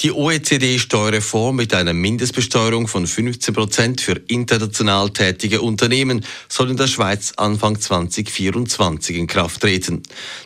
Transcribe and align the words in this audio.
Die 0.00 0.10
OECD-Steuerreform 0.10 1.54
mit 1.54 1.74
einer 1.74 1.92
Mindestbesteuerung 1.92 2.88
von 2.88 3.06
15 3.06 3.54
Prozent 3.54 4.00
für 4.00 4.20
international 4.26 5.10
tätige 5.10 5.60
Unternehmen 5.60 6.24
soll 6.48 6.70
in 6.70 6.76
der 6.76 6.88
Schweiz 6.88 7.34
Anfang 7.36 7.78
2024 7.78 9.16
in 9.16 9.26
Kraft 9.28 9.60
treten. 9.60 10.02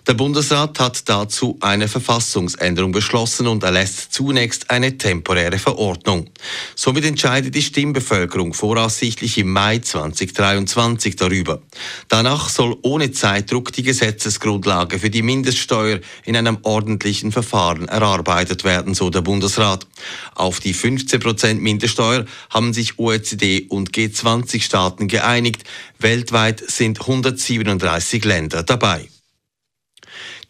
Der 0.07 0.13
Bundesrat 0.15 0.79
hat 0.79 1.09
dazu 1.09 1.57
eine 1.61 1.89
Verfassungsänderung 1.89 2.93
beschlossen 2.93 3.47
und 3.47 3.63
erlässt 3.63 4.13
zunächst 4.13 4.69
eine 4.69 4.99
temporäre 4.99 5.59
Verordnung. 5.59 6.29
Somit 6.75 7.07
entscheidet 7.07 7.55
die 7.55 7.63
Stimmbevölkerung 7.63 8.53
voraussichtlich 8.53 9.39
im 9.39 9.53
Mai 9.53 9.79
2023 9.79 11.17
darüber. 11.17 11.63
Danach 12.09 12.51
soll 12.51 12.77
ohne 12.83 13.13
Zeitdruck 13.13 13.73
die 13.73 13.85
Gesetzesgrundlage 13.85 14.99
für 14.99 15.09
die 15.09 15.23
Mindeststeuer 15.23 16.01
in 16.25 16.37
einem 16.37 16.59
ordentlichen 16.63 17.33
Verfahren 17.33 17.89
erarbeitet 17.89 18.65
werden, 18.65 18.93
so 18.93 19.09
der 19.09 19.23
Bundesrat. 19.23 19.36
Bundesrat. 19.37 19.87
Auf 20.35 20.61
die 20.61 20.75
15% 20.75 21.57
Mindeststeuer 21.57 22.25
haben 22.49 22.73
sich 22.73 22.99
OECD 22.99 23.67
und 23.69 23.91
G20-Staaten 23.91 25.09
geeinigt. 25.09 25.65
Weltweit 25.99 26.65
sind 26.67 27.03
137 27.03 28.25
Länder 28.25 28.63
dabei. 28.63 29.11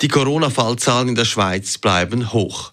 Die 0.02 0.06
Corona-Fallzahlen 0.06 1.08
in 1.08 1.14
der 1.16 1.24
Schweiz 1.24 1.78
bleiben 1.78 2.32
hoch. 2.32 2.70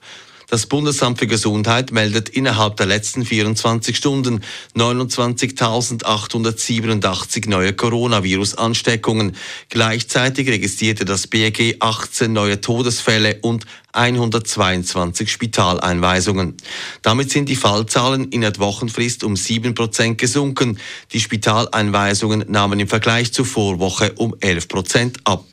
Das 0.53 0.67
Bundesamt 0.67 1.17
für 1.17 1.25
Gesundheit 1.25 1.91
meldet 1.91 2.29
innerhalb 2.29 2.77
der 2.77 2.85
letzten 2.85 3.25
24 3.25 3.97
Stunden 3.97 4.41
29.887 4.75 7.49
neue 7.49 7.73
Coronavirus-Ansteckungen. 7.73 9.35
Gleichzeitig 9.69 10.47
registrierte 10.47 11.05
das 11.05 11.25
BG 11.25 11.77
18 11.79 12.31
neue 12.31 12.61
Todesfälle 12.61 13.39
und 13.41 13.65
122 13.93 15.31
Spitaleinweisungen. 15.31 16.57
Damit 17.01 17.31
sind 17.31 17.47
die 17.47 17.55
Fallzahlen 17.55 18.29
in 18.29 18.41
der 18.41 18.57
Wochenfrist 18.59 19.23
um 19.23 19.35
7 19.35 19.73
Prozent 19.75 20.17
gesunken. 20.17 20.79
Die 21.11 21.19
Spitaleinweisungen 21.19 22.45
nahmen 22.47 22.79
im 22.79 22.87
Vergleich 22.87 23.31
zur 23.31 23.45
Vorwoche 23.45 24.13
um 24.17 24.35
11 24.39 24.67
Prozent 24.67 25.17
ab. 25.23 25.45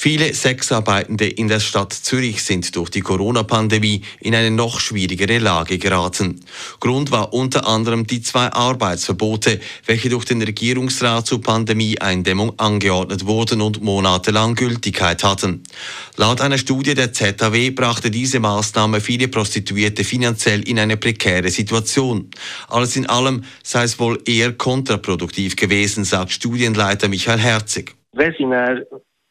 Viele 0.00 0.32
Sexarbeitende 0.32 1.26
in 1.26 1.48
der 1.48 1.58
Stadt 1.58 1.92
Zürich 1.92 2.44
sind 2.44 2.76
durch 2.76 2.88
die 2.88 3.00
Corona-Pandemie 3.00 4.02
in 4.20 4.32
eine 4.36 4.52
noch 4.52 4.78
schwierigere 4.78 5.38
Lage 5.38 5.76
geraten. 5.76 6.38
Grund 6.78 7.10
war 7.10 7.34
unter 7.34 7.66
anderem 7.66 8.06
die 8.06 8.22
zwei 8.22 8.46
Arbeitsverbote, 8.46 9.58
welche 9.86 10.08
durch 10.08 10.24
den 10.24 10.40
Regierungsrat 10.40 11.26
zur 11.26 11.42
Pandemie-Eindämmung 11.42 12.52
angeordnet 12.60 13.26
wurden 13.26 13.60
und 13.60 13.82
monatelang 13.82 14.54
Gültigkeit 14.54 15.24
hatten. 15.24 15.64
Laut 16.16 16.42
einer 16.42 16.58
Studie 16.58 16.94
der 16.94 17.12
ZAW 17.12 17.72
brachte 17.72 18.12
diese 18.12 18.38
Maßnahme 18.38 19.00
viele 19.00 19.26
Prostituierte 19.26 20.04
finanziell 20.04 20.60
in 20.68 20.78
eine 20.78 20.96
prekäre 20.96 21.48
Situation. 21.48 22.30
Alles 22.68 22.94
in 22.94 23.06
allem 23.06 23.42
sei 23.64 23.82
es 23.82 23.98
wohl 23.98 24.22
eher 24.26 24.52
kontraproduktiv 24.52 25.56
gewesen, 25.56 26.04
sagt 26.04 26.30
Studienleiter 26.30 27.08
Michael 27.08 27.40
Herzig. 27.40 27.96
Wenn 28.12 28.32
sie 28.38 28.46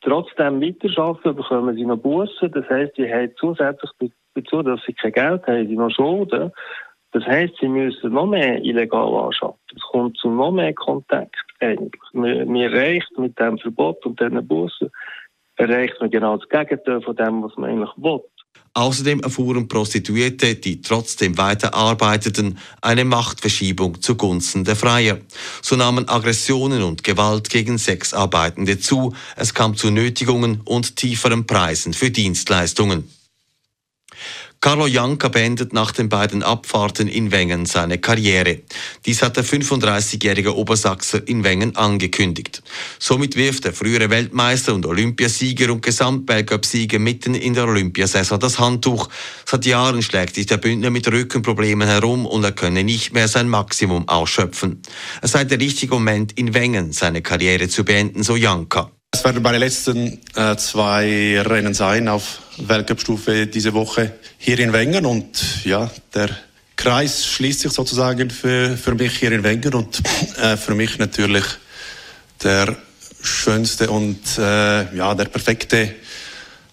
trotzdem 0.08 0.62
weiterarbeiten, 0.62 1.36
bekommen 1.36 1.76
sie 1.76 1.86
noch 1.86 1.98
Bussen. 1.98 2.52
Das 2.52 2.68
heisst, 2.70 2.96
sie 2.96 3.12
haben 3.12 3.32
zusätzlich 3.38 3.92
dazu, 4.36 4.64
dass 4.64 4.82
sie 4.86 4.94
kein 4.94 5.12
Geld 5.12 5.48
haben, 5.48 5.68
sie 5.68 5.76
noch 5.76 5.92
Schulden. 5.92 6.52
Das 7.12 7.26
heisst, 7.26 7.56
sie 7.60 7.68
müssen 7.68 8.14
noch 8.14 8.28
mehr 8.28 8.64
illegal 8.64 9.14
anschaffen. 9.14 9.60
Es 9.76 9.82
kommt 9.82 10.18
zu 10.18 10.30
noch 10.30 10.52
mehr 10.52 10.74
Kontakt 10.74 11.36
eigentlich. 11.60 12.02
Man, 12.14 12.48
mit 12.48 13.40
dem 13.40 13.58
Verbot 13.58 14.06
und 14.06 14.20
diesen 14.20 14.48
Bussen, 14.48 14.90
erreicht 15.58 16.00
man 16.00 16.12
genau 16.12 16.38
das 16.38 16.48
Gegenteil 16.50 17.02
von 17.02 17.16
dem, 17.16 17.44
was 17.44 17.56
man 17.58 17.72
eigentlich 17.72 17.98
will. 17.98 18.22
Außerdem 18.78 19.22
erfuhren 19.22 19.68
Prostituierte, 19.68 20.54
die 20.54 20.84
trotzdem 20.84 21.36
weiterarbeiteten, 21.40 22.60
eine 22.80 23.06
Machtverschiebung 23.06 24.04
zugunsten 24.04 24.66
der 24.66 24.76
Freier. 24.76 25.18
So 25.64 25.76
nahmen 25.76 26.08
Aggressionen 26.08 26.84
und 26.84 27.04
Gewalt 27.04 27.50
gegen 27.50 27.80
Sexarbeitende 27.80 28.80
zu, 28.80 29.16
es 29.36 29.56
kam 29.56 29.76
zu 29.76 29.90
Nötigungen 29.90 30.62
und 30.64 30.96
tieferen 30.96 31.48
Preisen 31.48 31.94
für 31.94 32.12
Dienstleistungen. 32.12 33.10
Carlo 34.60 34.88
Janka 34.88 35.28
beendet 35.28 35.72
nach 35.72 35.92
den 35.92 36.10
beiden 36.10 36.42
Abfahrten 36.42 37.08
in 37.08 37.32
Wengen 37.32 37.68
seine 37.68 38.00
Karriere. 38.00 38.62
Dies 39.06 39.22
hat 39.22 39.38
der 39.38 39.46
35-jährige 39.46 40.56
Obersachser 40.56 41.28
in 41.28 41.44
Wengen 41.44 41.76
angekündigt. 41.76 42.64
Somit 42.98 43.36
wirft 43.36 43.66
der 43.66 43.74
frühere 43.74 44.10
Weltmeister 44.10 44.74
und 44.74 44.88
Olympiasieger 44.88 45.72
und 45.72 45.84
Gesamtweltcup-Sieger 45.84 46.98
mitten 46.98 47.36
in 47.36 47.54
der 47.54 47.66
Olympiasaison 47.68 48.40
das 48.40 48.58
Handtuch. 48.58 49.10
Seit 49.46 49.66
Jahren 49.68 50.02
schlägt 50.02 50.34
sich 50.36 50.48
der 50.48 50.58
Bündner 50.58 50.90
mit 50.90 51.08
Rückenproblemen 51.08 51.88
herum 51.88 52.26
und 52.26 52.44
er 52.44 52.52
könne 52.52 52.84
nicht 52.84 53.14
mehr 53.14 53.28
sein 53.28 53.50
Maximum 53.50 54.08
ausschöpfen. 54.10 54.82
Es 55.22 55.34
sei 55.34 55.44
der 55.44 55.60
richtige 55.60 55.94
Moment, 55.94 56.32
in 56.32 56.56
Wengen 56.56 56.94
seine 56.94 57.22
Karriere 57.22 57.70
zu 57.70 57.86
beenden, 57.86 58.24
so 58.24 58.36
Janka. 58.36 58.92
Es 59.18 59.24
werden 59.24 59.42
meine 59.42 59.58
letzten 59.58 60.22
äh, 60.36 60.56
zwei 60.58 61.42
Rennen 61.42 61.74
sein 61.74 62.08
auf 62.08 62.40
Weltcup-Stufe 62.58 63.48
diese 63.48 63.74
Woche 63.74 64.14
hier 64.38 64.60
in 64.60 64.74
Wengen. 64.74 65.08
Und 65.08 65.66
ja, 65.66 65.90
der 66.14 66.30
Kreis 66.76 67.26
schließt 67.26 67.62
sich 67.62 67.72
sozusagen 67.72 68.30
für, 68.30 68.78
für 68.78 68.94
mich 68.94 69.18
hier 69.18 69.32
in 69.32 69.44
Wengen 69.44 69.74
und 69.74 70.04
äh, 70.40 70.56
für 70.56 70.76
mich 70.76 71.00
natürlich 71.00 71.46
der 72.44 72.76
schönste 73.24 73.90
und 73.90 74.20
äh, 74.38 74.96
ja, 74.96 75.16
der 75.16 75.26
perfekte 75.26 75.96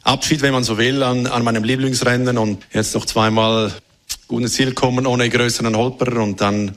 Abschied, 0.03 0.43
wenn 0.43 0.53
man 0.53 0.65
so 0.65 0.77
will, 0.77 1.03
an, 1.03 1.27
an 1.27 1.45
meinem 1.45 1.65
Lieblingsrennen. 1.65 2.37
Und 2.37 2.63
jetzt 2.75 2.95
noch 2.95 3.07
zweimal 3.07 3.73
gut 4.29 4.47
Ziel 4.51 4.75
kommen 4.75 5.07
ohne 5.07 5.31
größeren 5.31 5.75
Holperer 5.75 6.23
und 6.23 6.43
dann 6.43 6.77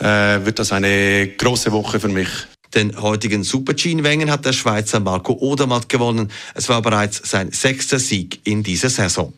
äh, 0.00 0.44
wird 0.44 0.58
das 0.58 0.72
eine 0.72 1.28
große 1.28 1.70
Woche 1.70 2.00
für 2.00 2.08
mich. 2.08 2.28
Den 2.74 3.00
heutigen 3.00 3.44
Super-G 3.44 3.90
in 3.90 4.04
Wengen 4.04 4.30
hat 4.30 4.44
der 4.44 4.52
Schweizer 4.52 5.00
Marco 5.00 5.32
Odermatt 5.32 5.88
gewonnen. 5.88 6.30
Es 6.54 6.68
war 6.68 6.82
bereits 6.82 7.22
sein 7.28 7.50
sechster 7.50 7.98
Sieg 7.98 8.40
in 8.44 8.62
dieser 8.62 8.90
Saison. 8.90 9.32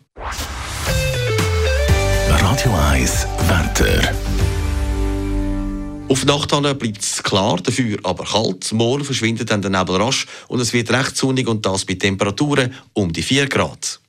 Radio 2.29 2.75
1 2.91 3.27
Wetter. 3.49 4.15
Auf 6.09 6.25
Nachthalle 6.25 6.75
bleibt 6.75 7.03
es 7.03 7.23
klar, 7.23 7.59
dafür 7.63 7.99
aber 8.03 8.25
kalt. 8.25 8.73
Morgen 8.73 9.05
verschwindet 9.05 9.51
dann 9.53 9.63
der 9.63 9.71
Nebel 9.71 9.95
rasch 9.97 10.27
und 10.49 10.59
es 10.59 10.73
wird 10.73 10.91
recht 10.91 11.17
sonnig 11.17 11.47
und 11.47 11.65
das 11.65 11.85
bei 11.85 11.95
Temperaturen 11.95 12.75
um 12.95 13.13
die 13.13 13.23
4 13.23 13.47
Grad. 13.49 14.01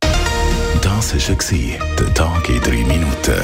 Das 0.82 1.14
war 1.14 1.88
der 2.00 2.14
Tag 2.16 2.50
in 2.50 2.59
3 2.59 2.72
Minuten. 2.72 3.44